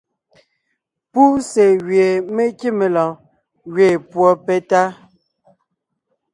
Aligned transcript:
Púse 1.11 1.65
gwie 1.83 2.07
me 2.35 2.43
kíme 2.59 2.85
lɔɔn 2.95 3.19
gẅeen 3.73 3.97
púɔ 4.09 4.29
petá. 4.45 4.81